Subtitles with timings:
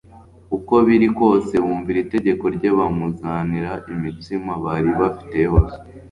[0.57, 5.75] Uko biri kose bumvira itegeko rye bamuzanira imitsima bari bafite yose;